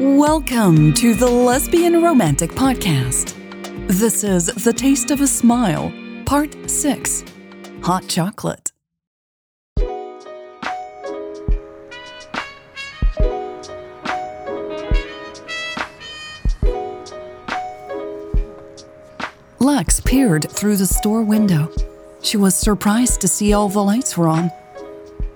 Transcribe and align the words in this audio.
Welcome 0.00 0.94
to 0.94 1.12
the 1.12 1.28
Lesbian 1.28 2.02
Romantic 2.02 2.52
Podcast. 2.52 3.36
This 3.86 4.24
is 4.24 4.46
The 4.46 4.72
Taste 4.72 5.10
of 5.10 5.20
a 5.20 5.26
Smile, 5.26 5.92
Part 6.24 6.70
6 6.70 7.22
Hot 7.82 8.08
Chocolate. 8.08 8.72
Lex 19.58 20.00
peered 20.00 20.50
through 20.50 20.76
the 20.76 20.86
store 20.86 21.22
window. 21.22 21.70
She 22.22 22.38
was 22.38 22.54
surprised 22.54 23.20
to 23.20 23.28
see 23.28 23.52
all 23.52 23.68
the 23.68 23.84
lights 23.84 24.16
were 24.16 24.28
on. 24.28 24.50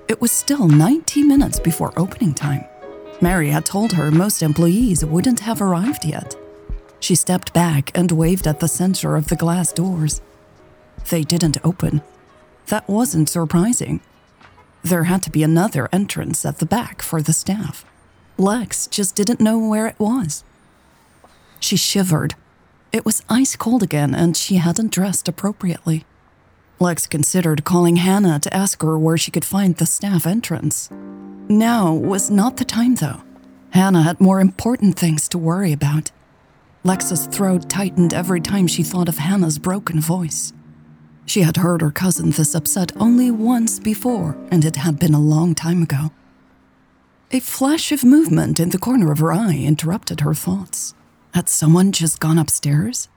It 0.09 0.23
was 0.23 0.33
still 0.33 0.67
90 0.69 1.23
minutes 1.25 1.61
before 1.61 1.93
opening 1.99 2.33
time. 2.33 2.65
Mary 3.21 3.50
had 3.50 3.64
told 3.64 3.93
her 3.93 4.11
most 4.11 4.43
employees 4.43 5.04
wouldn't 5.04 5.41
have 5.41 5.63
arrived 5.63 6.04
yet. 6.04 6.36
She 7.00 7.14
stepped 7.14 7.53
back 7.53 7.90
and 7.95 8.11
waved 8.11 8.46
at 8.46 8.61
the 8.61 8.68
center 8.68 9.17
of 9.17 9.29
the 9.29 9.37
glass 9.37 9.73
doors. 9.73 10.21
They 11.11 11.23
didn't 11.23 11.59
open. 11.64 12.03
That 12.67 12.89
wasn't 12.89 13.29
surprising. 13.29 14.00
There 14.82 15.04
had 15.04 15.23
to 15.25 15.31
be 15.31 15.43
another 15.43 15.89
entrance 15.93 16.45
at 16.45 16.59
the 16.59 16.67
back 16.67 17.03
for 17.03 17.23
the 17.23 17.32
staff. 17.32 17.85
Lex 18.37 18.87
just 18.87 19.15
didn't 19.15 19.40
know 19.40 19.59
where 19.59 19.87
it 19.87 19.99
was. 19.99 20.45
She 21.61 21.76
shivered. 21.76 22.35
It 22.93 23.04
was 23.04 23.23
ice 23.29 23.57
cold 23.57 23.82
again, 23.82 24.15
and 24.15 24.37
she 24.37 24.57
hadn't 24.57 24.93
dressed 24.93 25.29
appropriately. 25.29 26.04
Lex 26.81 27.07
considered 27.07 27.65
calling 27.65 27.96
Hannah 27.96 28.40
to 28.40 28.54
ask 28.54 28.82
her 28.82 28.99
where 28.99 29.17
she 29.17 29.31
could 29.31 29.45
find 29.45 29.76
the 29.76 29.87
staff 29.87 30.26
entrance. 30.26 30.90
Now 31.48 31.93
was 31.93 32.30
not 32.30 32.56
the 32.56 32.64
time, 32.64 32.94
though. 32.94 33.22
Hannah 33.70 34.03
had 34.03 34.20
more 34.20 34.41
important 34.41 34.98
things 34.98 35.28
to 35.28 35.39
worry 35.39 35.73
about. 35.73 36.11
Lex's 36.84 37.27
throat 37.27 37.69
tightened 37.69 38.14
every 38.14 38.41
time 38.41 38.67
she 38.67 38.83
thought 38.83 39.09
of 39.09 39.19
Hannah's 39.19 39.59
broken 39.59 40.01
voice. 40.01 40.53
She 41.27 41.42
had 41.42 41.59
heard 41.59 41.81
her 41.81 41.91
cousin 41.91 42.31
this 42.31 42.55
upset 42.55 42.92
only 42.97 43.31
once 43.31 43.78
before, 43.78 44.36
and 44.51 44.64
it 44.64 44.77
had 44.77 44.98
been 44.98 45.14
a 45.14 45.20
long 45.20 45.55
time 45.55 45.83
ago. 45.83 46.12
A 47.31 47.41
flash 47.41 47.91
of 47.92 48.05
movement 48.05 48.61
in 48.61 48.70
the 48.70 48.79
corner 48.79 49.11
of 49.11 49.19
her 49.19 49.33
eye 49.33 49.56
interrupted 49.56 50.20
her 50.20 50.34
thoughts. 50.34 50.95
Had 51.34 51.48
someone 51.48 51.91
just 51.91 52.20
gone 52.20 52.39
upstairs? 52.39 53.08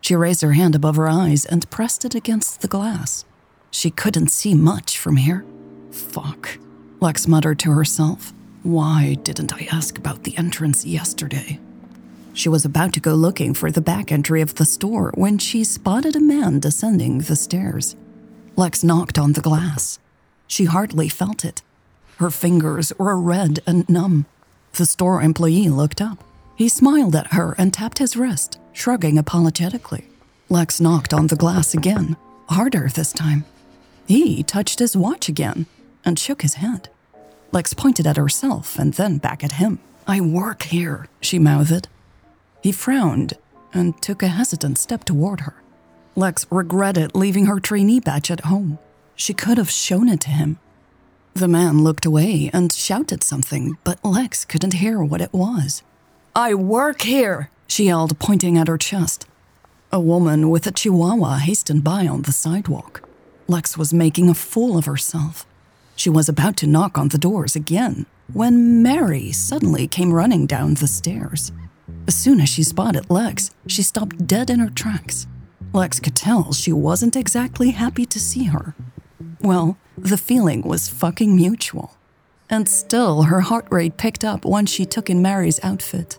She 0.00 0.16
raised 0.16 0.40
her 0.40 0.52
hand 0.52 0.74
above 0.74 0.96
her 0.96 1.08
eyes 1.08 1.44
and 1.44 1.68
pressed 1.70 2.04
it 2.04 2.14
against 2.14 2.62
the 2.62 2.68
glass. 2.68 3.24
She 3.70 3.90
couldn't 3.90 4.30
see 4.30 4.54
much 4.54 4.98
from 4.98 5.16
here. 5.16 5.44
Fuck. 5.90 6.58
Lex 7.00 7.26
muttered 7.26 7.58
to 7.60 7.70
herself. 7.70 8.34
Why 8.62 9.14
didn't 9.22 9.54
I 9.54 9.66
ask 9.72 9.96
about 9.96 10.24
the 10.24 10.36
entrance 10.36 10.84
yesterday? 10.84 11.58
She 12.34 12.50
was 12.50 12.66
about 12.66 12.92
to 12.92 13.00
go 13.00 13.14
looking 13.14 13.54
for 13.54 13.70
the 13.70 13.80
back 13.80 14.12
entry 14.12 14.42
of 14.42 14.56
the 14.56 14.66
store 14.66 15.10
when 15.14 15.38
she 15.38 15.64
spotted 15.64 16.14
a 16.14 16.20
man 16.20 16.60
descending 16.60 17.18
the 17.18 17.36
stairs. 17.36 17.96
Lex 18.54 18.84
knocked 18.84 19.18
on 19.18 19.32
the 19.32 19.40
glass. 19.40 19.98
She 20.46 20.66
hardly 20.66 21.08
felt 21.08 21.42
it. 21.42 21.62
Her 22.18 22.30
fingers 22.30 22.92
were 22.98 23.16
red 23.16 23.60
and 23.66 23.88
numb. 23.88 24.26
The 24.72 24.84
store 24.84 25.22
employee 25.22 25.70
looked 25.70 26.02
up. 26.02 26.22
He 26.54 26.68
smiled 26.68 27.16
at 27.16 27.32
her 27.32 27.54
and 27.56 27.72
tapped 27.72 27.96
his 27.96 28.14
wrist, 28.14 28.58
shrugging 28.74 29.16
apologetically. 29.16 30.04
Lex 30.50 30.82
knocked 30.82 31.14
on 31.14 31.28
the 31.28 31.36
glass 31.36 31.72
again, 31.72 32.18
harder 32.50 32.88
this 32.88 33.14
time. 33.14 33.46
He 34.06 34.42
touched 34.42 34.80
his 34.80 34.94
watch 34.94 35.30
again 35.30 35.64
and 36.04 36.18
shook 36.18 36.42
his 36.42 36.54
head. 36.54 36.88
Lex 37.52 37.74
pointed 37.74 38.06
at 38.06 38.16
herself 38.16 38.78
and 38.78 38.94
then 38.94 39.18
back 39.18 39.42
at 39.42 39.52
him. 39.52 39.80
I 40.06 40.20
work 40.20 40.64
here, 40.64 41.06
she 41.20 41.38
mouthed. 41.38 41.88
He 42.62 42.72
frowned 42.72 43.34
and 43.72 44.00
took 44.02 44.22
a 44.22 44.28
hesitant 44.28 44.78
step 44.78 45.04
toward 45.04 45.40
her. 45.40 45.54
Lex 46.16 46.46
regretted 46.50 47.14
leaving 47.14 47.46
her 47.46 47.60
trainee 47.60 48.00
badge 48.00 48.30
at 48.30 48.40
home. 48.40 48.78
She 49.14 49.34
could 49.34 49.58
have 49.58 49.70
shown 49.70 50.08
it 50.08 50.20
to 50.22 50.30
him. 50.30 50.58
The 51.34 51.48
man 51.48 51.84
looked 51.84 52.04
away 52.04 52.50
and 52.52 52.72
shouted 52.72 53.22
something, 53.22 53.78
but 53.84 54.04
Lex 54.04 54.44
couldn't 54.44 54.74
hear 54.74 55.02
what 55.02 55.20
it 55.20 55.32
was. 55.32 55.82
I 56.34 56.54
work 56.54 57.02
here, 57.02 57.50
she 57.66 57.84
yelled, 57.84 58.18
pointing 58.18 58.58
at 58.58 58.68
her 58.68 58.78
chest. 58.78 59.26
A 59.92 60.00
woman 60.00 60.50
with 60.50 60.66
a 60.66 60.72
chihuahua 60.72 61.38
hastened 61.38 61.84
by 61.84 62.06
on 62.06 62.22
the 62.22 62.32
sidewalk. 62.32 63.08
Lex 63.48 63.76
was 63.76 63.94
making 63.94 64.28
a 64.28 64.34
fool 64.34 64.76
of 64.76 64.86
herself. 64.86 65.46
She 66.00 66.08
was 66.08 66.30
about 66.30 66.56
to 66.56 66.66
knock 66.66 66.96
on 66.96 67.08
the 67.08 67.18
doors 67.18 67.54
again 67.54 68.06
when 68.32 68.82
Mary 68.82 69.32
suddenly 69.32 69.86
came 69.86 70.14
running 70.14 70.46
down 70.46 70.72
the 70.72 70.86
stairs. 70.86 71.52
As 72.06 72.14
soon 72.14 72.40
as 72.40 72.48
she 72.48 72.62
spotted 72.62 73.10
Lex, 73.10 73.50
she 73.66 73.82
stopped 73.82 74.26
dead 74.26 74.48
in 74.48 74.60
her 74.60 74.70
tracks. 74.70 75.26
Lex 75.74 76.00
could 76.00 76.16
tell 76.16 76.54
she 76.54 76.72
wasn't 76.72 77.16
exactly 77.16 77.72
happy 77.72 78.06
to 78.06 78.18
see 78.18 78.44
her. 78.44 78.74
Well, 79.42 79.76
the 79.98 80.16
feeling 80.16 80.62
was 80.62 80.88
fucking 80.88 81.36
mutual. 81.36 81.98
And 82.48 82.66
still, 82.66 83.24
her 83.24 83.42
heart 83.42 83.66
rate 83.70 83.98
picked 83.98 84.24
up 84.24 84.46
once 84.46 84.70
she 84.70 84.86
took 84.86 85.10
in 85.10 85.20
Mary's 85.20 85.60
outfit. 85.62 86.18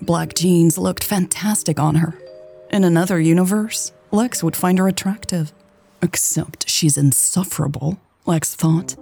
Black 0.00 0.32
jeans 0.36 0.78
looked 0.78 1.04
fantastic 1.04 1.78
on 1.78 1.96
her. 1.96 2.18
In 2.70 2.82
another 2.82 3.20
universe, 3.20 3.92
Lex 4.10 4.42
would 4.42 4.56
find 4.56 4.78
her 4.78 4.88
attractive. 4.88 5.52
Except 6.00 6.66
she's 6.66 6.96
insufferable, 6.96 8.00
Lex 8.24 8.54
thought. 8.54 8.96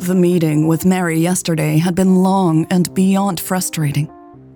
The 0.00 0.14
meeting 0.14 0.66
with 0.66 0.86
Mary 0.86 1.18
yesterday 1.18 1.76
had 1.76 1.94
been 1.94 2.22
long 2.22 2.66
and 2.70 2.92
beyond 2.94 3.38
frustrating. 3.38 4.10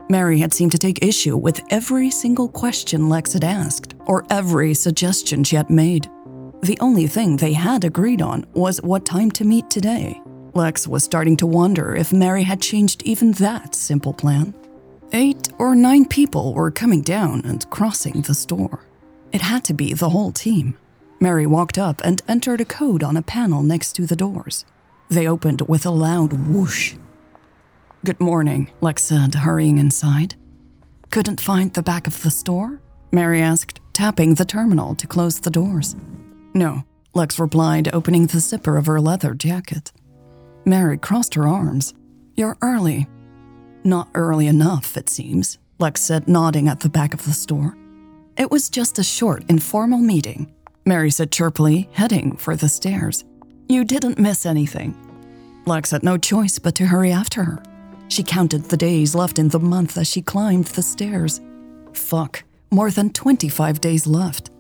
Mary 0.09 0.39
had 0.39 0.55
seemed 0.55 0.73
to 0.73 0.79
take 0.79 1.05
issue 1.05 1.37
with 1.37 1.61
every 1.69 2.11
single 2.11 2.49
question 2.49 3.11
Lex 3.11 3.35
had 3.35 3.45
asked, 3.45 3.95
or 4.07 4.25
every 4.31 4.73
suggestion 4.73 5.45
she 5.45 5.57
had 5.57 5.69
made. 5.69 6.09
The 6.63 6.79
only 6.81 7.07
thing 7.07 7.37
they 7.37 7.53
had 7.53 7.85
agreed 7.85 8.23
on 8.23 8.47
was 8.55 8.81
what 8.81 9.05
time 9.05 9.31
to 9.33 9.45
meet 9.45 9.69
today. 9.69 10.19
Lex 10.55 10.89
was 10.89 11.05
starting 11.05 11.37
to 11.37 11.47
wonder 11.47 11.95
if 11.95 12.11
Mary 12.11 12.45
had 12.45 12.63
changed 12.63 13.03
even 13.03 13.33
that 13.33 13.75
simple 13.75 14.15
plan. 14.15 14.55
Eight 15.13 15.51
or 15.59 15.75
nine 15.75 16.07
people 16.07 16.55
were 16.55 16.71
coming 16.71 17.03
down 17.03 17.43
and 17.45 17.69
crossing 17.69 18.23
the 18.23 18.35
store. 18.35 18.87
It 19.31 19.43
had 19.43 19.63
to 19.65 19.75
be 19.75 19.93
the 19.93 20.09
whole 20.09 20.33
team. 20.33 20.79
Mary 21.21 21.47
walked 21.47 21.77
up 21.77 22.01
and 22.03 22.23
entered 22.29 22.63
a 22.63 22.65
code 22.65 23.03
on 23.03 23.19
a 23.19 23.23
panel 23.23 23.63
next 23.63 23.93
to 23.97 24.07
the 24.07 24.17
doors. 24.17 24.65
They 25.09 25.29
opened 25.29 25.63
with 25.63 25.87
a 25.87 25.91
loud 25.91 26.33
whoosh. 26.33 26.95
Good 28.05 28.21
morning, 28.21 28.71
Lex 28.81 29.03
said, 29.03 29.35
hurrying 29.35 29.79
inside. 29.79 30.35
Couldn't 31.11 31.41
find 31.41 31.73
the 31.73 31.83
back 31.83 32.07
of 32.07 32.23
the 32.23 32.31
store? 32.31 32.81
Mary 33.13 33.41
asked, 33.41 33.81
tapping 33.93 34.35
the 34.35 34.45
terminal 34.45 34.95
to 34.97 35.07
close 35.07 35.41
the 35.41 35.51
doors. 35.51 35.95
No, 36.53 36.85
Lex 37.15 37.39
replied, 37.39 37.95
opening 37.95 38.27
the 38.27 38.41
zipper 38.41 38.77
of 38.77 38.87
her 38.87 39.01
leather 39.01 39.35
jacket. 39.35 39.93
Mary 40.65 40.99
crossed 40.99 41.35
her 41.35 41.47
arms. 41.47 41.95
You're 42.35 42.59
early. 42.61 43.07
Not 43.85 44.09
early 44.15 44.47
enough, 44.47 44.97
it 44.97 45.09
seems, 45.09 45.59
Lex 45.79 46.01
said, 46.01 46.27
nodding 46.27 46.69
at 46.69 46.81
the 46.81 46.89
back 46.89 47.15
of 47.15 47.25
the 47.25 47.33
store. 47.33 47.77
It 48.37 48.51
was 48.51 48.69
just 48.69 48.99
a 48.99 49.05
short, 49.05 49.45
informal 49.49 49.99
meeting, 49.99 50.53
Mary 50.85 51.11
said 51.11 51.31
chirpily, 51.31 51.89
heading 51.93 52.37
for 52.37 52.57
the 52.57 52.69
stairs. 52.69 53.25
You 53.69 53.85
didn't 53.85 54.19
miss 54.19 54.47
anything. 54.47 54.95
Lex 55.67 55.91
had 55.91 56.03
no 56.03 56.19
choice 56.19 56.59
but 56.59 56.75
to 56.77 56.87
hurry 56.87 57.11
after 57.11 57.45
her. 57.45 57.63
She 58.09 58.23
counted 58.23 58.65
the 58.65 58.77
days 58.77 59.15
left 59.15 59.39
in 59.39 59.49
the 59.49 59.59
month 59.59 59.97
as 59.97 60.07
she 60.07 60.21
climbed 60.21 60.67
the 60.67 60.83
stairs. 60.83 61.41
Fuck, 61.93 62.45
more 62.71 62.91
than 62.91 63.13
25 63.13 63.81
days 63.81 64.07
left. 64.07 64.51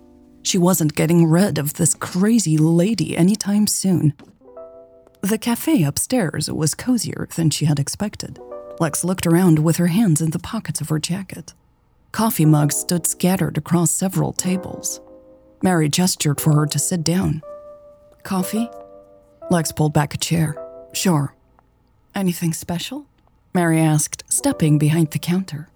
She 0.42 0.58
wasn't 0.58 0.94
getting 0.94 1.26
rid 1.26 1.58
of 1.58 1.74
this 1.74 1.94
crazy 1.94 2.56
lady 2.56 3.16
anytime 3.16 3.66
soon. 3.66 4.14
The 5.20 5.38
cafe 5.38 5.82
upstairs 5.82 6.50
was 6.50 6.74
cozier 6.74 7.28
than 7.34 7.50
she 7.50 7.64
had 7.64 7.78
expected. 7.78 8.38
Lex 8.78 9.04
looked 9.04 9.26
around 9.26 9.58
with 9.58 9.76
her 9.76 9.86
hands 9.86 10.20
in 10.20 10.30
the 10.30 10.38
pockets 10.38 10.80
of 10.80 10.88
her 10.88 10.98
jacket. 10.98 11.54
Coffee 12.12 12.44
mugs 12.44 12.76
stood 12.76 13.06
scattered 13.06 13.56
across 13.58 13.90
several 13.90 14.32
tables. 14.32 15.00
Mary 15.62 15.88
gestured 15.88 16.40
for 16.40 16.54
her 16.54 16.66
to 16.66 16.78
sit 16.78 17.02
down. 17.02 17.42
Coffee? 18.22 18.68
Lex 19.50 19.72
pulled 19.72 19.92
back 19.92 20.14
a 20.14 20.18
chair. 20.18 20.56
Sure. 20.92 21.34
Anything 22.14 22.52
special? 22.52 23.06
Mary 23.54 23.80
asked, 23.80 24.24
stepping 24.28 24.78
behind 24.78 25.10
the 25.10 25.18
counter. 25.18 25.68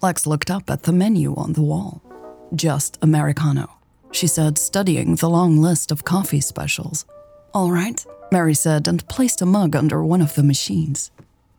Lex 0.00 0.26
looked 0.26 0.50
up 0.50 0.70
at 0.70 0.84
the 0.84 0.92
menu 0.92 1.34
on 1.34 1.52
the 1.54 1.62
wall. 1.62 2.02
Just 2.54 2.98
Americano, 3.02 3.70
she 4.12 4.26
said, 4.26 4.58
studying 4.58 5.16
the 5.16 5.28
long 5.28 5.58
list 5.58 5.90
of 5.90 6.04
coffee 6.04 6.40
specials. 6.40 7.04
All 7.52 7.70
right, 7.70 8.04
Mary 8.32 8.54
said, 8.54 8.86
and 8.88 9.06
placed 9.08 9.42
a 9.42 9.46
mug 9.46 9.74
under 9.74 10.04
one 10.04 10.22
of 10.22 10.34
the 10.34 10.42
machines. 10.42 11.10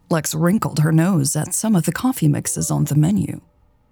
Lex 0.10 0.34
wrinkled 0.34 0.80
her 0.80 0.92
nose 0.92 1.36
at 1.36 1.54
some 1.54 1.76
of 1.76 1.86
the 1.86 1.92
coffee 1.92 2.28
mixes 2.28 2.72
on 2.72 2.86
the 2.86 2.96
menu. 2.96 3.42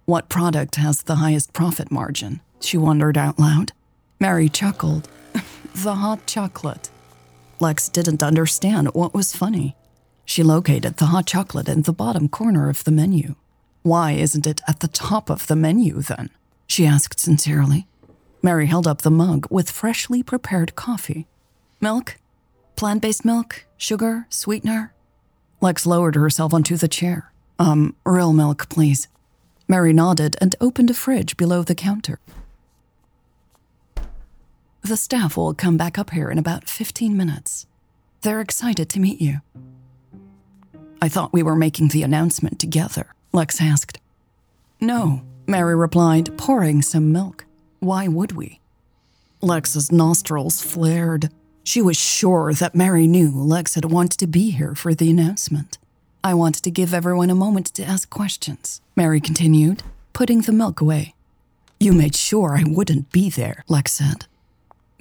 What 0.06 0.28
product 0.28 0.76
has 0.76 1.02
the 1.02 1.16
highest 1.16 1.52
profit 1.52 1.90
margin? 1.90 2.40
She 2.60 2.76
wondered 2.76 3.16
out 3.16 3.38
loud. 3.38 3.72
Mary 4.18 4.48
chuckled. 4.48 5.08
the 5.74 5.94
hot 5.94 6.26
chocolate. 6.26 6.90
Lex 7.60 7.88
didn't 7.88 8.22
understand 8.22 8.88
what 8.94 9.14
was 9.14 9.36
funny. 9.36 9.76
She 10.24 10.42
located 10.42 10.96
the 10.96 11.06
hot 11.06 11.26
chocolate 11.26 11.68
in 11.68 11.82
the 11.82 11.92
bottom 11.92 12.28
corner 12.28 12.68
of 12.68 12.84
the 12.84 12.90
menu. 12.90 13.34
Why 13.82 14.12
isn't 14.12 14.46
it 14.46 14.60
at 14.68 14.80
the 14.80 14.88
top 14.88 15.30
of 15.30 15.46
the 15.46 15.56
menu 15.56 16.00
then? 16.00 16.30
She 16.66 16.86
asked 16.86 17.20
sincerely. 17.20 17.86
Mary 18.42 18.66
held 18.66 18.86
up 18.86 19.02
the 19.02 19.10
mug 19.10 19.46
with 19.50 19.70
freshly 19.70 20.22
prepared 20.22 20.74
coffee. 20.74 21.26
Milk? 21.80 22.16
Plant 22.76 23.02
based 23.02 23.24
milk? 23.24 23.66
Sugar? 23.76 24.26
Sweetener? 24.30 24.94
Lex 25.60 25.84
lowered 25.84 26.14
herself 26.14 26.54
onto 26.54 26.76
the 26.76 26.88
chair. 26.88 27.32
Um, 27.58 27.94
real 28.06 28.32
milk, 28.32 28.68
please. 28.70 29.08
Mary 29.68 29.92
nodded 29.92 30.36
and 30.40 30.56
opened 30.60 30.90
a 30.90 30.94
fridge 30.94 31.36
below 31.36 31.62
the 31.62 31.74
counter. 31.74 32.18
The 34.90 34.96
staff 34.96 35.36
will 35.36 35.54
come 35.54 35.76
back 35.76 35.98
up 35.98 36.10
here 36.10 36.32
in 36.32 36.36
about 36.36 36.68
15 36.68 37.16
minutes. 37.16 37.64
They're 38.22 38.40
excited 38.40 38.88
to 38.88 38.98
meet 38.98 39.20
you. 39.20 39.40
I 41.00 41.08
thought 41.08 41.32
we 41.32 41.44
were 41.44 41.54
making 41.54 41.90
the 41.90 42.02
announcement 42.02 42.58
together, 42.58 43.14
Lex 43.32 43.60
asked. 43.60 44.00
No, 44.80 45.22
Mary 45.46 45.76
replied, 45.76 46.36
pouring 46.36 46.82
some 46.82 47.12
milk. 47.12 47.44
Why 47.78 48.08
would 48.08 48.32
we? 48.32 48.58
Lex's 49.40 49.92
nostrils 49.92 50.60
flared. 50.60 51.30
She 51.62 51.80
was 51.80 51.96
sure 51.96 52.52
that 52.54 52.74
Mary 52.74 53.06
knew 53.06 53.30
Lex 53.30 53.76
had 53.76 53.84
wanted 53.84 54.18
to 54.18 54.26
be 54.26 54.50
here 54.50 54.74
for 54.74 54.92
the 54.92 55.08
announcement. 55.08 55.78
I 56.24 56.34
wanted 56.34 56.64
to 56.64 56.70
give 56.72 56.92
everyone 56.92 57.30
a 57.30 57.36
moment 57.36 57.66
to 57.74 57.84
ask 57.84 58.10
questions, 58.10 58.80
Mary 58.96 59.20
continued, 59.20 59.84
putting 60.12 60.40
the 60.40 60.52
milk 60.52 60.80
away. 60.80 61.14
You 61.78 61.92
made 61.92 62.16
sure 62.16 62.56
I 62.56 62.64
wouldn't 62.66 63.12
be 63.12 63.30
there, 63.30 63.62
Lex 63.68 63.92
said. 63.92 64.26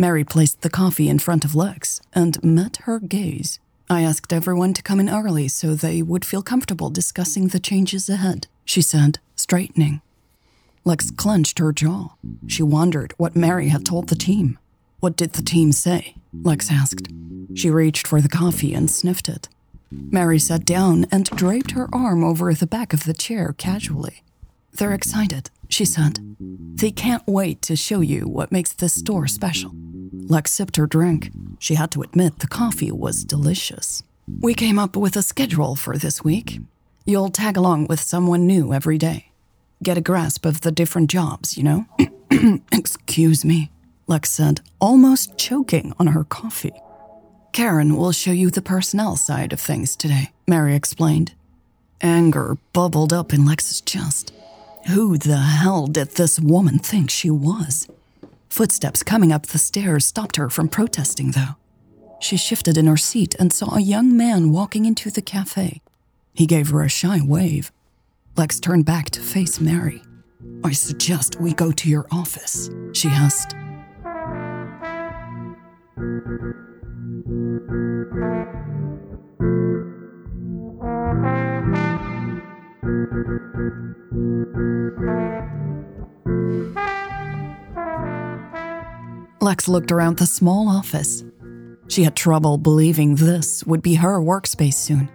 Mary 0.01 0.23
placed 0.23 0.61
the 0.61 0.69
coffee 0.69 1.09
in 1.09 1.19
front 1.19 1.43
of 1.43 1.55
Lex 1.55 1.99
and 2.13 2.41
met 2.41 2.77
her 2.83 2.99
gaze. 2.99 3.59
I 3.89 4.01
asked 4.01 4.31
everyone 4.31 4.73
to 4.75 4.81
come 4.81 5.01
in 5.01 5.09
early 5.09 5.49
so 5.49 5.75
they 5.75 6.01
would 6.01 6.23
feel 6.23 6.41
comfortable 6.41 6.89
discussing 6.89 7.49
the 7.49 7.59
changes 7.59 8.07
ahead, 8.09 8.47
she 8.63 8.81
said, 8.81 9.19
straightening. 9.35 10.01
Lex 10.85 11.11
clenched 11.11 11.59
her 11.59 11.73
jaw. 11.73 12.13
She 12.47 12.63
wondered 12.63 13.13
what 13.17 13.35
Mary 13.35 13.67
had 13.67 13.85
told 13.85 14.07
the 14.07 14.15
team. 14.15 14.57
What 15.01 15.17
did 15.17 15.33
the 15.33 15.43
team 15.43 15.73
say? 15.73 16.15
Lex 16.31 16.71
asked. 16.71 17.09
She 17.53 17.69
reached 17.69 18.07
for 18.07 18.21
the 18.21 18.29
coffee 18.29 18.73
and 18.73 18.89
sniffed 18.89 19.27
it. 19.27 19.49
Mary 19.91 20.39
sat 20.39 20.63
down 20.63 21.07
and 21.11 21.25
draped 21.25 21.71
her 21.71 21.93
arm 21.93 22.23
over 22.23 22.53
the 22.53 22.67
back 22.67 22.93
of 22.93 23.03
the 23.03 23.13
chair 23.13 23.53
casually. 23.57 24.23
They're 24.73 24.93
excited, 24.93 25.49
she 25.67 25.85
said. 25.85 26.19
They 26.39 26.91
can't 26.91 27.23
wait 27.27 27.61
to 27.63 27.75
show 27.75 28.01
you 28.01 28.27
what 28.27 28.51
makes 28.51 28.73
this 28.73 28.93
store 28.93 29.27
special. 29.27 29.71
Lex 30.13 30.51
sipped 30.51 30.77
her 30.77 30.87
drink. 30.87 31.31
She 31.59 31.75
had 31.75 31.91
to 31.91 32.01
admit 32.01 32.39
the 32.39 32.47
coffee 32.47 32.91
was 32.91 33.23
delicious. 33.23 34.03
We 34.39 34.53
came 34.53 34.79
up 34.79 34.95
with 34.95 35.15
a 35.15 35.21
schedule 35.21 35.75
for 35.75 35.97
this 35.97 36.23
week. 36.23 36.59
You'll 37.05 37.29
tag 37.29 37.57
along 37.57 37.87
with 37.87 37.99
someone 37.99 38.45
new 38.45 38.73
every 38.73 38.97
day. 38.97 39.31
Get 39.81 39.97
a 39.97 40.01
grasp 40.01 40.45
of 40.45 40.61
the 40.61 40.71
different 40.71 41.09
jobs, 41.09 41.57
you 41.57 41.63
know? 41.63 41.85
Excuse 42.71 43.43
me, 43.43 43.71
Lex 44.07 44.29
said, 44.29 44.61
almost 44.79 45.37
choking 45.37 45.93
on 45.99 46.07
her 46.07 46.23
coffee. 46.23 46.73
Karen 47.51 47.95
will 47.95 48.11
show 48.11 48.31
you 48.31 48.51
the 48.51 48.61
personnel 48.61 49.15
side 49.15 49.51
of 49.51 49.59
things 49.59 49.95
today, 49.95 50.31
Mary 50.47 50.75
explained. 50.75 51.33
Anger 52.01 52.57
bubbled 52.71 53.11
up 53.11 53.33
in 53.33 53.45
Lex's 53.45 53.81
chest. 53.81 54.31
Who 54.87 55.17
the 55.17 55.37
hell 55.37 55.87
did 55.87 56.11
this 56.11 56.39
woman 56.39 56.79
think 56.79 57.09
she 57.09 57.29
was? 57.29 57.87
Footsteps 58.49 59.03
coming 59.03 59.31
up 59.31 59.47
the 59.47 59.57
stairs 59.57 60.05
stopped 60.05 60.37
her 60.37 60.49
from 60.49 60.69
protesting, 60.69 61.31
though. 61.31 61.55
She 62.19 62.37
shifted 62.37 62.77
in 62.77 62.87
her 62.87 62.97
seat 62.97 63.35
and 63.39 63.53
saw 63.53 63.75
a 63.75 63.81
young 63.81 64.15
man 64.15 64.51
walking 64.51 64.85
into 64.85 65.11
the 65.11 65.21
cafe. 65.21 65.81
He 66.33 66.45
gave 66.45 66.69
her 66.69 66.83
a 66.83 66.89
shy 66.89 67.19
wave. 67.23 67.71
Lex 68.35 68.59
turned 68.59 68.85
back 68.85 69.09
to 69.11 69.21
face 69.21 69.59
Mary. 69.59 70.01
I 70.63 70.71
suggest 70.71 71.39
we 71.39 71.53
go 71.53 71.71
to 71.71 71.89
your 71.89 72.07
office, 72.11 72.69
she 72.93 73.09
asked. 73.09 73.55
Lex 89.59 89.67
looked 89.67 89.91
around 89.91 90.15
the 90.15 90.25
small 90.25 90.69
office. 90.69 91.25
She 91.89 92.03
had 92.03 92.15
trouble 92.15 92.57
believing 92.57 93.15
this 93.15 93.61
would 93.65 93.81
be 93.81 93.95
her 93.95 94.17
workspace 94.21 94.75
soon. 94.75 95.09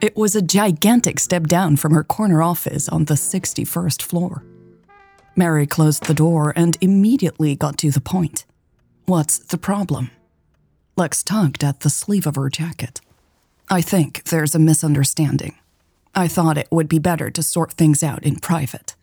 It 0.00 0.16
was 0.16 0.34
a 0.34 0.40
gigantic 0.40 1.20
step 1.20 1.42
down 1.42 1.76
from 1.76 1.92
her 1.92 2.02
corner 2.02 2.42
office 2.42 2.88
on 2.88 3.04
the 3.04 3.14
61st 3.14 4.00
floor. 4.00 4.42
Mary 5.36 5.66
closed 5.66 6.04
the 6.04 6.14
door 6.14 6.54
and 6.56 6.78
immediately 6.80 7.54
got 7.54 7.76
to 7.76 7.90
the 7.90 8.00
point. 8.00 8.46
What's 9.04 9.36
the 9.38 9.58
problem? 9.58 10.10
Lex 10.96 11.22
tugged 11.22 11.62
at 11.62 11.80
the 11.80 11.90
sleeve 11.90 12.26
of 12.26 12.36
her 12.36 12.48
jacket. 12.48 13.02
I 13.68 13.82
think 13.82 14.24
there's 14.24 14.54
a 14.54 14.58
misunderstanding. 14.58 15.56
I 16.14 16.26
thought 16.26 16.56
it 16.56 16.68
would 16.70 16.88
be 16.88 16.98
better 16.98 17.30
to 17.30 17.42
sort 17.42 17.72
things 17.72 18.02
out 18.02 18.24
in 18.24 18.36
private. 18.36 18.94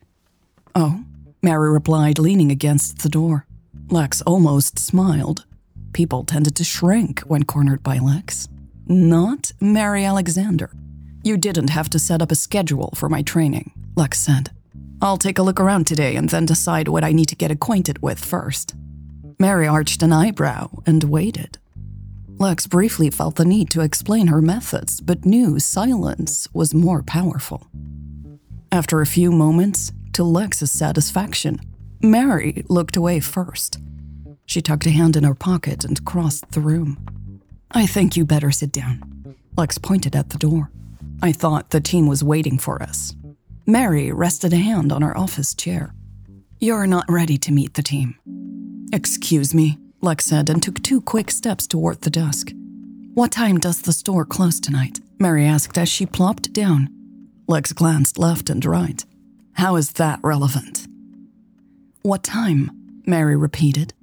Oh, 0.74 1.04
Mary 1.44 1.72
replied, 1.72 2.18
leaning 2.18 2.52
against 2.52 3.04
the 3.04 3.10
door. 3.10 3.47
Lex 3.90 4.22
almost 4.24 4.78
smiled. 4.78 5.46
People 5.94 6.26
tended 6.26 6.58
to 6.58 6.66
shrink 6.66 7.22
when 7.22 7.44
cornered 7.44 7.84
by 7.84 8.00
Lex. 8.00 8.50
Not 8.86 9.54
Mary 9.62 10.04
Alexander. 10.04 10.72
You 11.24 11.38
didn't 11.38 11.70
have 11.70 11.90
to 11.92 12.00
set 12.00 12.22
up 12.22 12.30
a 12.30 12.36
schedule 12.36 12.92
for 12.96 13.08
my 13.08 13.22
training, 13.22 13.72
Lex 13.96 14.20
said. 14.20 14.52
I'll 15.02 15.16
take 15.16 15.40
a 15.40 15.42
look 15.42 15.62
around 15.62 15.88
today 15.88 16.18
and 16.18 16.28
then 16.28 16.46
decide 16.46 16.90
what 16.90 17.06
I 17.06 17.14
need 17.14 17.30
to 17.30 17.38
get 17.38 17.50
acquainted 17.50 18.02
with 18.02 18.20
first. 18.20 18.76
Mary 19.40 19.68
arched 19.68 20.04
an 20.04 20.12
eyebrow 20.12 20.70
and 20.86 21.06
waited. 21.06 21.58
Lex 22.40 22.68
briefly 22.68 23.10
felt 23.10 23.36
the 23.36 23.46
need 23.46 23.70
to 23.70 23.82
explain 23.82 24.28
her 24.28 24.42
methods, 24.42 25.00
but 25.00 25.26
knew 25.26 25.60
silence 25.60 26.50
was 26.54 26.74
more 26.74 27.04
powerful. 27.04 27.68
After 28.70 29.00
a 29.00 29.06
few 29.06 29.32
moments, 29.32 29.94
to 30.12 30.26
Lex's 30.26 30.72
satisfaction, 30.72 31.62
Mary 32.02 32.64
looked 32.70 32.96
away 32.96 33.20
first. 33.20 33.80
She 34.46 34.62
tucked 34.62 34.86
a 34.86 34.92
hand 34.92 35.16
in 35.16 35.24
her 35.24 35.36
pocket 35.36 35.84
and 35.84 36.04
crossed 36.06 36.52
the 36.52 36.62
room. 36.62 36.98
I 37.72 37.86
think 37.86 38.16
you 38.16 38.26
better 38.26 38.52
sit 38.52 38.72
down. 38.72 39.36
Lex 39.58 39.78
pointed 39.78 40.16
at 40.16 40.30
the 40.30 40.38
door. 40.38 40.72
I 41.22 41.32
thought 41.32 41.72
the 41.72 41.82
team 41.82 42.08
was 42.08 42.24
waiting 42.24 42.58
for 42.58 42.82
us. 42.82 43.16
Mary 43.66 44.12
rested 44.12 44.54
a 44.54 44.58
hand 44.58 44.92
on 44.92 45.02
her 45.02 45.18
office 45.18 45.54
chair. 45.54 45.94
You're 46.60 46.88
not 46.88 47.06
ready 47.10 47.38
to 47.40 47.52
meet 47.52 47.74
the 47.74 47.84
team. 47.84 48.16
Excuse 48.94 49.54
me, 49.54 49.78
Lex 50.02 50.26
said 50.26 50.50
and 50.50 50.62
took 50.62 50.82
two 50.82 51.02
quick 51.02 51.32
steps 51.32 51.68
toward 51.68 52.02
the 52.02 52.10
desk. 52.10 52.52
What 53.14 53.32
time 53.32 53.58
does 53.58 53.82
the 53.82 53.92
store 53.92 54.26
close 54.26 54.60
tonight? 54.60 55.00
Mary 55.20 55.46
asked 55.46 55.78
as 55.78 55.90
she 55.90 56.06
plopped 56.06 56.54
down. 56.54 56.90
Lex 57.48 57.74
glanced 57.74 58.20
left 58.20 58.50
and 58.50 58.64
right. 58.64 59.04
How 59.54 59.76
is 59.76 59.94
that 59.94 60.20
relevant? 60.24 60.87
What 62.08 62.24
time? 62.24 62.72
Mary 63.06 63.36
repeated. 63.36 63.94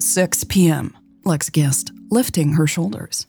6 0.00 0.42
p.m., 0.42 0.98
Lex 1.24 1.50
guessed, 1.50 1.92
lifting 2.10 2.54
her 2.54 2.66
shoulders. 2.66 3.28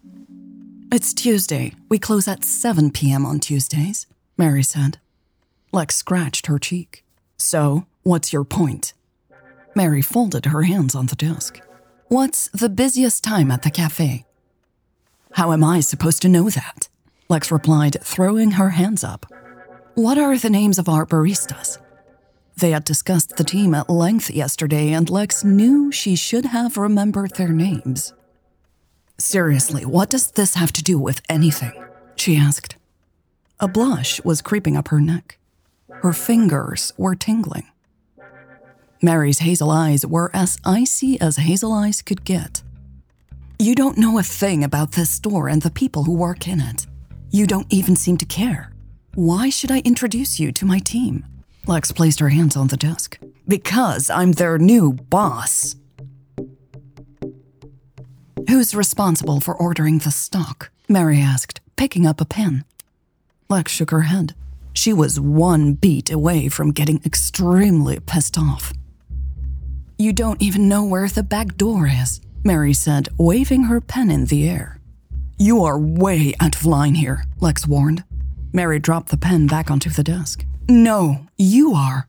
It's 0.91 1.13
Tuesday. 1.13 1.73
We 1.89 1.99
close 1.99 2.27
at 2.27 2.43
7 2.43 2.89
p.m. 2.89 3.23
on 3.23 3.39
Tuesdays, 3.39 4.07
Mary 4.35 4.63
said. 4.63 4.97
Lex 5.71 5.95
scratched 5.95 6.47
her 6.47 6.57
cheek. 6.57 7.05
So, 7.37 7.85
what's 8.01 8.33
your 8.33 8.43
point? 8.43 8.93
Mary 9.75 10.01
folded 10.01 10.47
her 10.47 10.63
hands 10.63 10.95
on 10.95 11.05
the 11.05 11.15
desk. 11.15 11.61
What's 12.07 12.47
the 12.47 12.67
busiest 12.67 13.23
time 13.23 13.51
at 13.51 13.61
the 13.61 13.69
cafe? 13.69 14.25
How 15.33 15.51
am 15.51 15.63
I 15.63 15.81
supposed 15.81 16.23
to 16.23 16.29
know 16.29 16.49
that? 16.49 16.89
Lex 17.29 17.51
replied, 17.51 17.97
throwing 18.01 18.51
her 18.57 18.71
hands 18.71 19.03
up. 19.03 19.27
What 19.93 20.17
are 20.17 20.35
the 20.35 20.49
names 20.49 20.79
of 20.79 20.89
our 20.89 21.05
baristas? 21.05 21.77
They 22.59 22.71
had 22.71 22.83
discussed 22.83 23.37
the 23.37 23.45
team 23.45 23.73
at 23.73 23.89
length 23.89 24.29
yesterday, 24.29 24.91
and 24.91 25.09
Lex 25.09 25.45
knew 25.45 25.93
she 25.93 26.17
should 26.17 26.45
have 26.45 26.75
remembered 26.75 27.35
their 27.35 27.53
names. 27.53 28.11
Seriously, 29.17 29.85
what 29.85 30.09
does 30.09 30.31
this 30.31 30.55
have 30.55 30.73
to 30.73 30.83
do 30.83 30.99
with 30.99 31.21
anything? 31.29 31.71
She 32.17 32.35
asked. 32.35 32.75
A 33.61 33.67
blush 33.69 34.21
was 34.25 34.41
creeping 34.41 34.75
up 34.75 34.89
her 34.89 34.99
neck. 34.99 35.37
Her 35.89 36.11
fingers 36.11 36.91
were 36.97 37.15
tingling. 37.15 37.67
Mary's 39.01 39.39
hazel 39.39 39.71
eyes 39.71 40.05
were 40.05 40.29
as 40.33 40.57
icy 40.65 41.19
as 41.21 41.37
hazel 41.37 41.71
eyes 41.71 42.01
could 42.01 42.25
get. 42.25 42.61
You 43.57 43.73
don't 43.73 43.97
know 43.97 44.19
a 44.19 44.23
thing 44.23 44.65
about 44.65 44.93
this 44.93 45.09
store 45.09 45.47
and 45.47 45.61
the 45.61 45.71
people 45.71 46.03
who 46.03 46.13
work 46.13 46.45
in 46.45 46.59
it. 46.59 46.87
You 47.31 47.47
don't 47.47 47.67
even 47.69 47.95
seem 47.95 48.17
to 48.17 48.25
care. 48.25 48.73
Why 49.15 49.49
should 49.49 49.71
I 49.71 49.79
introduce 49.79 50.41
you 50.41 50.51
to 50.51 50.65
my 50.65 50.79
team? 50.79 51.25
Lex 51.69 51.91
placed 51.91 52.19
her 52.19 52.29
hands 52.29 52.57
on 52.57 52.65
the 52.65 52.77
desk. 52.77 53.19
Because 53.47 54.09
I'm 54.09 54.31
their 54.31 54.57
new 54.57 54.91
boss. 54.91 55.75
Who's 58.49 58.73
responsible 58.73 59.39
for 59.39 59.55
ordering 59.55 59.99
the 59.99 60.09
stock? 60.09 60.71
Mary 60.88 61.19
asked, 61.19 61.61
picking 61.75 62.07
up 62.07 62.19
a 62.19 62.25
pen. 62.25 62.65
Lex 63.49 63.71
shook 63.71 63.91
her 63.91 64.01
head. 64.01 64.33
She 64.73 64.93
was 64.93 65.19
one 65.19 65.73
beat 65.73 66.09
away 66.11 66.49
from 66.49 66.71
getting 66.71 67.01
extremely 67.05 67.99
pissed 67.99 68.35
off. 68.35 68.73
You 69.99 70.11
don't 70.11 70.41
even 70.41 70.67
know 70.67 70.83
where 70.83 71.07
the 71.07 71.21
back 71.21 71.55
door 71.55 71.85
is, 71.88 72.19
Mary 72.43 72.73
said, 72.73 73.09
waving 73.19 73.65
her 73.65 73.79
pen 73.79 74.09
in 74.09 74.25
the 74.25 74.49
air. 74.49 74.79
You 75.38 75.63
are 75.65 75.77
way 75.77 76.33
out 76.39 76.55
of 76.55 76.65
line 76.65 76.95
here, 76.95 77.25
Lex 77.39 77.67
warned. 77.67 78.03
Mary 78.51 78.79
dropped 78.79 79.09
the 79.09 79.17
pen 79.17 79.45
back 79.45 79.69
onto 79.69 79.91
the 79.91 80.03
desk. 80.03 80.45
No, 80.69 81.25
you 81.35 81.73
are. 81.73 82.07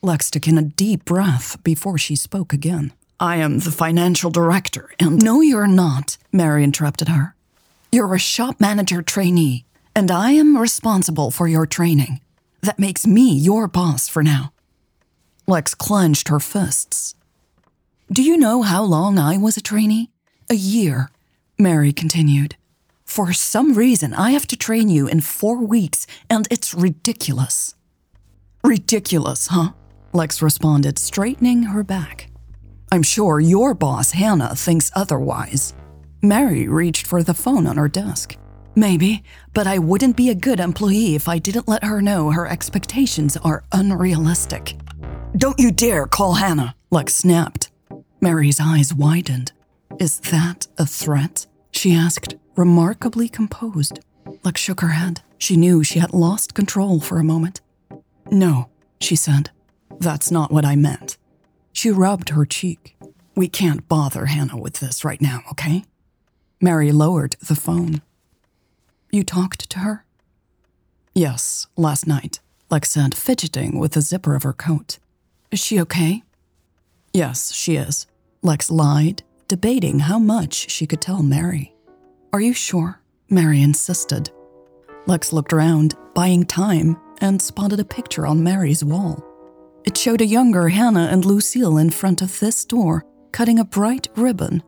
Lex 0.00 0.30
took 0.30 0.48
in 0.48 0.56
a 0.56 0.62
deep 0.62 1.04
breath 1.04 1.62
before 1.62 1.98
she 1.98 2.16
spoke 2.16 2.54
again. 2.54 2.94
I 3.20 3.36
am 3.36 3.58
the 3.58 3.70
financial 3.70 4.30
director, 4.30 4.88
and. 4.98 5.22
No, 5.22 5.42
you're 5.42 5.66
not, 5.66 6.16
Mary 6.32 6.64
interrupted 6.64 7.08
her. 7.08 7.34
You're 7.92 8.14
a 8.14 8.18
shop 8.18 8.60
manager 8.60 9.02
trainee, 9.02 9.66
and 9.94 10.10
I 10.10 10.30
am 10.30 10.56
responsible 10.56 11.30
for 11.30 11.48
your 11.48 11.66
training. 11.66 12.20
That 12.62 12.78
makes 12.78 13.06
me 13.06 13.30
your 13.30 13.68
boss 13.68 14.08
for 14.08 14.22
now. 14.22 14.54
Lex 15.46 15.74
clenched 15.74 16.28
her 16.28 16.40
fists. 16.40 17.14
Do 18.10 18.22
you 18.22 18.38
know 18.38 18.62
how 18.62 18.82
long 18.84 19.18
I 19.18 19.36
was 19.36 19.58
a 19.58 19.62
trainee? 19.62 20.08
A 20.48 20.54
year, 20.54 21.10
Mary 21.58 21.92
continued. 21.92 22.56
For 23.08 23.32
some 23.32 23.72
reason, 23.72 24.12
I 24.12 24.32
have 24.32 24.46
to 24.48 24.56
train 24.56 24.90
you 24.90 25.08
in 25.08 25.22
four 25.22 25.64
weeks, 25.64 26.06
and 26.28 26.46
it's 26.50 26.74
ridiculous. 26.74 27.74
Ridiculous, 28.62 29.46
huh? 29.46 29.70
Lex 30.12 30.42
responded, 30.42 30.98
straightening 30.98 31.62
her 31.62 31.82
back. 31.82 32.30
I'm 32.92 33.02
sure 33.02 33.40
your 33.40 33.72
boss, 33.72 34.12
Hannah, 34.12 34.54
thinks 34.54 34.92
otherwise. 34.94 35.72
Mary 36.20 36.68
reached 36.68 37.06
for 37.06 37.22
the 37.22 37.32
phone 37.32 37.66
on 37.66 37.78
her 37.78 37.88
desk. 37.88 38.36
Maybe, 38.76 39.22
but 39.54 39.66
I 39.66 39.78
wouldn't 39.78 40.16
be 40.16 40.28
a 40.28 40.34
good 40.34 40.60
employee 40.60 41.14
if 41.14 41.30
I 41.30 41.38
didn't 41.38 41.66
let 41.66 41.84
her 41.84 42.02
know 42.02 42.30
her 42.30 42.46
expectations 42.46 43.38
are 43.38 43.64
unrealistic. 43.72 44.76
Don't 45.34 45.58
you 45.58 45.72
dare 45.72 46.06
call 46.06 46.34
Hannah, 46.34 46.76
Lex 46.90 47.14
snapped. 47.14 47.70
Mary's 48.20 48.60
eyes 48.60 48.92
widened. 48.92 49.52
Is 49.98 50.20
that 50.30 50.66
a 50.76 50.84
threat? 50.84 51.46
She 51.70 51.94
asked, 51.94 52.34
remarkably 52.58 53.28
composed. 53.28 54.00
Lex 54.42 54.60
shook 54.60 54.80
her 54.80 54.88
head. 54.88 55.22
She 55.38 55.56
knew 55.56 55.84
she 55.84 56.00
had 56.00 56.12
lost 56.12 56.54
control 56.54 57.00
for 57.00 57.18
a 57.18 57.24
moment. 57.24 57.60
No, 58.30 58.68
she 59.00 59.14
said. 59.14 59.50
That's 60.00 60.32
not 60.32 60.50
what 60.50 60.64
I 60.64 60.74
meant. 60.74 61.16
She 61.72 61.90
rubbed 61.90 62.30
her 62.30 62.44
cheek. 62.44 62.96
We 63.36 63.48
can't 63.48 63.88
bother 63.88 64.26
Hannah 64.26 64.58
with 64.58 64.80
this 64.80 65.04
right 65.04 65.22
now, 65.22 65.42
okay? 65.52 65.84
Mary 66.60 66.90
lowered 66.90 67.36
the 67.40 67.54
phone. 67.54 68.02
You 69.12 69.22
talked 69.22 69.70
to 69.70 69.78
her? 69.78 70.04
Yes, 71.14 71.68
last 71.76 72.08
night, 72.08 72.40
Lex 72.70 72.90
said, 72.90 73.14
fidgeting 73.14 73.78
with 73.78 73.92
the 73.92 74.00
zipper 74.00 74.34
of 74.34 74.42
her 74.42 74.52
coat. 74.52 74.98
Is 75.52 75.60
she 75.60 75.80
okay? 75.80 76.24
Yes, 77.14 77.52
she 77.52 77.76
is. 77.76 78.06
Lex 78.42 78.68
lied, 78.70 79.22
debating 79.46 80.00
how 80.00 80.18
much 80.18 80.68
she 80.70 80.86
could 80.86 81.00
tell 81.00 81.22
Mary. 81.22 81.72
Are 82.30 82.40
you 82.42 82.52
sure? 82.52 83.00
Mary 83.30 83.62
insisted. 83.62 84.30
Lex 85.06 85.32
looked 85.32 85.54
around, 85.54 85.94
buying 86.14 86.44
time, 86.44 87.00
and 87.22 87.40
spotted 87.40 87.80
a 87.80 87.84
picture 87.84 88.26
on 88.26 88.42
Mary's 88.42 88.84
wall. 88.84 89.24
It 89.86 89.96
showed 89.96 90.20
a 90.20 90.26
younger 90.26 90.68
Hannah 90.68 91.08
and 91.10 91.24
Lucille 91.24 91.78
in 91.78 91.88
front 91.88 92.20
of 92.20 92.38
this 92.38 92.66
door, 92.66 93.06
cutting 93.32 93.58
a 93.58 93.64
bright 93.64 94.08
ribbon. 94.14 94.62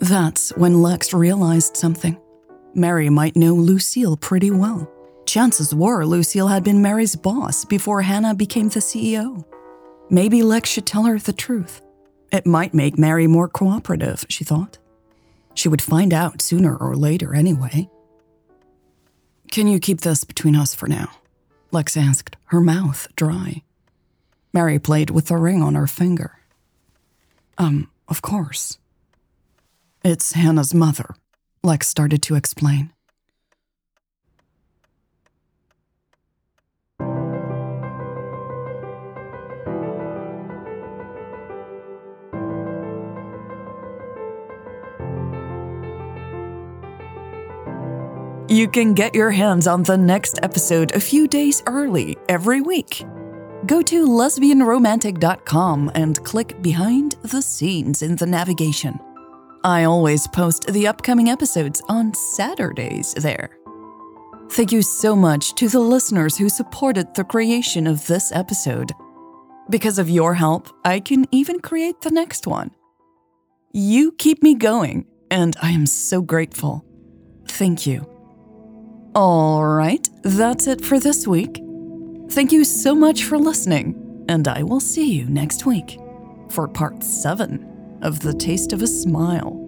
That's 0.00 0.50
when 0.56 0.82
Lex 0.82 1.14
realized 1.14 1.76
something. 1.76 2.18
Mary 2.74 3.08
might 3.08 3.36
know 3.36 3.54
Lucille 3.54 4.16
pretty 4.16 4.50
well. 4.50 4.90
Chances 5.26 5.72
were 5.72 6.04
Lucille 6.04 6.48
had 6.48 6.64
been 6.64 6.82
Mary's 6.82 7.14
boss 7.14 7.64
before 7.64 8.02
Hannah 8.02 8.34
became 8.34 8.68
the 8.68 8.80
CEO. 8.80 9.44
Maybe 10.10 10.42
Lex 10.42 10.68
should 10.68 10.86
tell 10.86 11.04
her 11.04 11.20
the 11.20 11.32
truth. 11.32 11.82
It 12.32 12.46
might 12.46 12.74
make 12.74 12.98
Mary 12.98 13.28
more 13.28 13.48
cooperative, 13.48 14.26
she 14.28 14.42
thought. 14.42 14.79
She 15.54 15.68
would 15.68 15.82
find 15.82 16.14
out 16.14 16.42
sooner 16.42 16.76
or 16.76 16.96
later 16.96 17.34
anyway. 17.34 17.88
Can 19.50 19.66
you 19.66 19.80
keep 19.80 20.00
this 20.00 20.24
between 20.24 20.54
us 20.54 20.74
for 20.74 20.86
now? 20.86 21.10
Lex 21.72 21.96
asked, 21.96 22.36
her 22.46 22.60
mouth 22.60 23.08
dry. 23.16 23.62
Mary 24.52 24.78
played 24.78 25.10
with 25.10 25.26
the 25.26 25.36
ring 25.36 25.62
on 25.62 25.74
her 25.74 25.86
finger. 25.86 26.38
Um, 27.58 27.90
of 28.08 28.22
course. 28.22 28.78
It's 30.04 30.32
Hannah's 30.32 30.74
mother, 30.74 31.14
Lex 31.62 31.88
started 31.88 32.22
to 32.22 32.34
explain. 32.34 32.92
You 48.60 48.68
can 48.68 48.92
get 48.92 49.14
your 49.14 49.30
hands 49.30 49.66
on 49.66 49.84
the 49.84 49.96
next 49.96 50.38
episode 50.42 50.94
a 50.94 51.00
few 51.00 51.26
days 51.26 51.62
early 51.66 52.18
every 52.28 52.60
week. 52.60 53.06
Go 53.64 53.80
to 53.80 54.06
lesbianromantic.com 54.06 55.92
and 55.94 56.22
click 56.24 56.60
behind 56.60 57.12
the 57.22 57.40
scenes 57.40 58.02
in 58.02 58.16
the 58.16 58.26
navigation. 58.26 59.00
I 59.64 59.84
always 59.84 60.26
post 60.26 60.66
the 60.66 60.86
upcoming 60.86 61.30
episodes 61.30 61.80
on 61.88 62.12
Saturdays 62.12 63.14
there. 63.14 63.56
Thank 64.50 64.72
you 64.72 64.82
so 64.82 65.16
much 65.16 65.54
to 65.54 65.70
the 65.70 65.80
listeners 65.80 66.36
who 66.36 66.50
supported 66.50 67.14
the 67.14 67.24
creation 67.24 67.86
of 67.86 68.06
this 68.08 68.30
episode. 68.30 68.92
Because 69.70 69.98
of 69.98 70.10
your 70.10 70.34
help, 70.34 70.68
I 70.84 71.00
can 71.00 71.24
even 71.32 71.60
create 71.60 72.02
the 72.02 72.10
next 72.10 72.46
one. 72.46 72.72
You 73.72 74.12
keep 74.12 74.42
me 74.42 74.54
going, 74.54 75.06
and 75.30 75.56
I 75.62 75.70
am 75.70 75.86
so 75.86 76.20
grateful. 76.20 76.84
Thank 77.48 77.86
you. 77.86 78.09
All 79.12 79.66
right, 79.66 80.08
that's 80.22 80.68
it 80.68 80.84
for 80.84 81.00
this 81.00 81.26
week. 81.26 81.60
Thank 82.30 82.52
you 82.52 82.62
so 82.62 82.94
much 82.94 83.24
for 83.24 83.38
listening, 83.38 84.24
and 84.28 84.46
I 84.46 84.62
will 84.62 84.78
see 84.78 85.12
you 85.12 85.24
next 85.24 85.66
week 85.66 85.98
for 86.48 86.68
part 86.68 87.02
7 87.02 87.98
of 88.02 88.20
The 88.20 88.32
Taste 88.32 88.72
of 88.72 88.82
a 88.82 88.86
Smile. 88.86 89.59